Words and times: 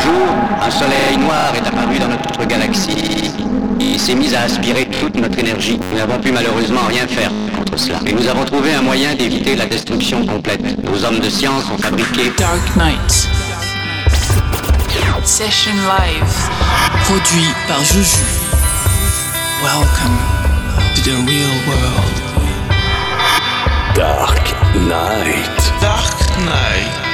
jour, 0.00 0.28
un 0.62 0.70
soleil 0.70 1.16
noir 1.18 1.52
est 1.54 1.66
apparu 1.66 1.98
dans 1.98 2.08
notre 2.08 2.44
galaxie 2.46 3.32
et 3.80 3.98
s'est 3.98 4.14
mis 4.14 4.34
à 4.34 4.42
aspirer 4.42 4.86
toute 4.86 5.16
notre 5.16 5.38
énergie. 5.38 5.78
Nous 5.90 5.98
n'avons 5.98 6.18
pu 6.18 6.32
malheureusement 6.32 6.86
rien 6.88 7.06
faire 7.06 7.30
contre 7.56 7.78
cela. 7.78 7.98
Et 8.06 8.12
nous 8.12 8.26
avons 8.28 8.44
trouvé 8.44 8.74
un 8.74 8.82
moyen 8.82 9.14
d'éviter 9.14 9.56
la 9.56 9.66
destruction 9.66 10.24
complète. 10.26 10.60
Nos 10.84 11.04
hommes 11.04 11.20
de 11.20 11.28
science 11.30 11.64
ont 11.72 11.78
fabriqué 11.78 12.32
Dark 12.36 12.76
Knight. 12.76 13.28
Session 15.24 15.72
live. 15.74 16.50
Produit 17.04 17.54
par 17.66 17.84
Juju. 17.84 18.24
Welcome 19.62 20.16
to 20.94 21.02
the 21.02 21.16
real 21.26 21.54
world. 21.66 22.16
Dark 23.94 24.54
Knight. 24.74 25.72
Dark 25.82 26.16
Knight. 26.38 27.07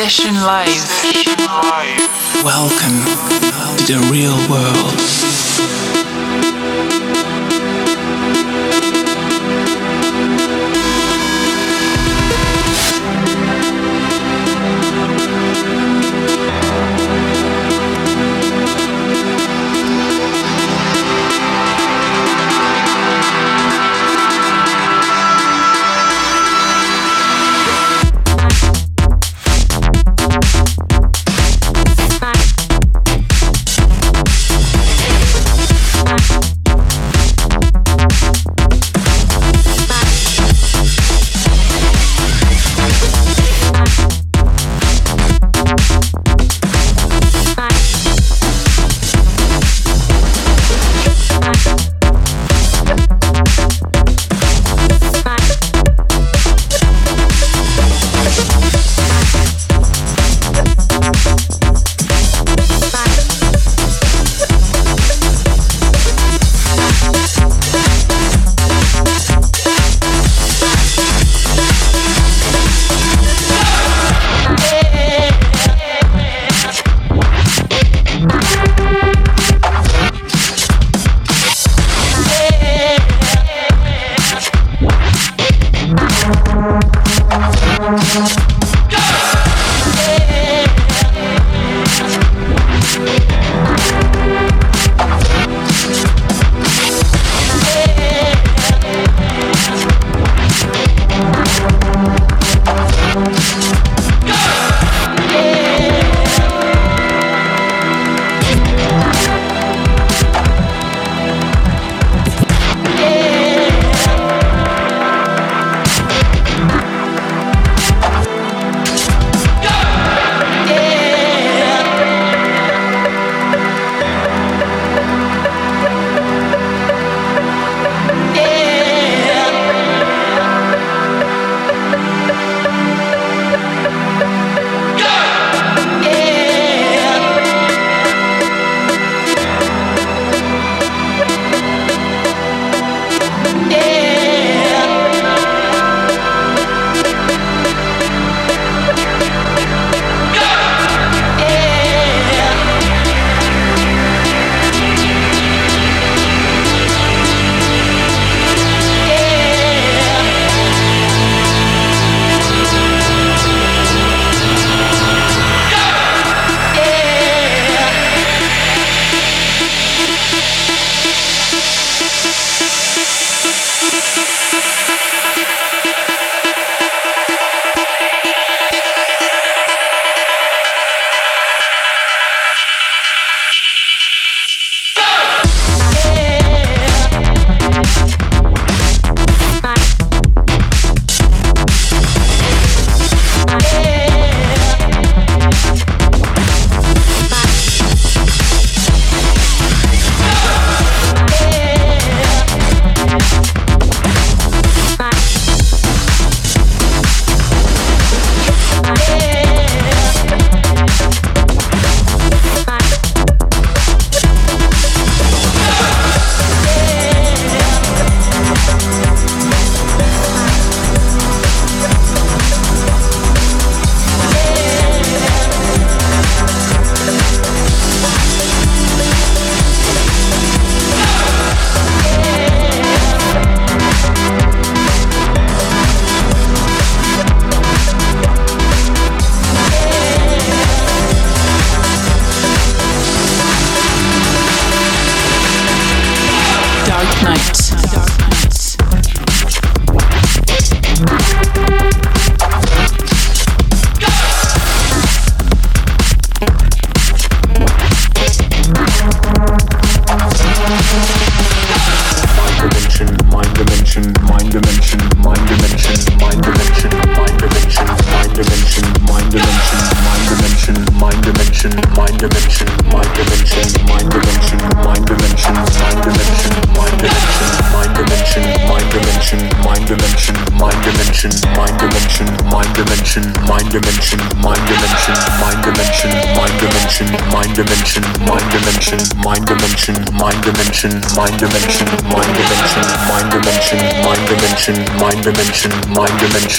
Session 0.00 0.32
Live. 0.32 0.66
Welcome 2.42 3.04
to 3.84 3.92
the 3.92 4.08
real 4.10 4.38
world. 4.48 5.69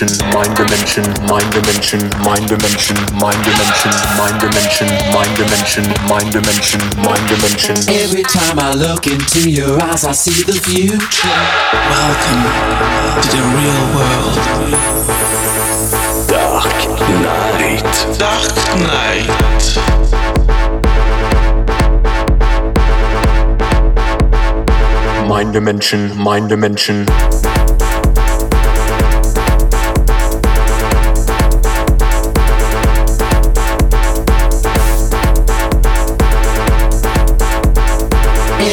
dimension, 0.01 0.33
mind 0.33 0.55
dimension, 0.55 1.03
mind 1.29 1.51
dimension, 1.51 2.01
mind 2.25 2.47
dimension, 2.47 2.97
mind 3.21 3.43
dimension, 3.43 3.91
mind 4.17 4.39
dimension, 4.39 4.87
mind 5.13 5.35
dimension, 5.37 5.85
mind 6.09 6.31
dimension, 6.31 6.81
mind 6.97 7.27
dimension. 7.29 7.75
Every 7.87 8.23
time 8.23 8.57
I 8.57 8.73
look 8.73 9.05
into 9.05 9.49
your 9.49 9.79
eyes, 9.81 10.03
I 10.03 10.13
see 10.13 10.43
the 10.43 10.53
future. 10.53 11.27
Welcome 11.93 12.41
to 13.21 13.27
the 13.29 13.43
real 13.53 13.83
world. 13.93 14.35
Dark 16.27 16.73
night. 17.21 17.93
Dark 18.17 18.55
night. 18.81 19.29
Mind 25.27 25.53
dimension, 25.53 26.17
mind 26.17 26.49
dimension. 26.49 27.05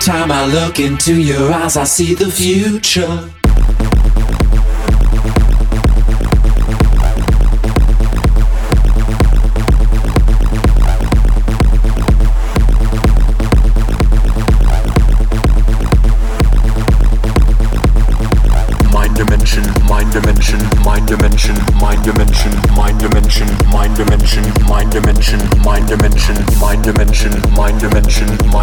time 0.00 0.32
I 0.32 0.46
look 0.46 0.80
into 0.80 1.20
your 1.20 1.52
eyes, 1.52 1.76
I 1.76 1.84
see 1.84 2.14
the 2.14 2.30
future. 2.30 3.39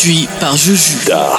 Produit 0.00 0.28
par 0.40 0.56
Juju. 0.56 1.29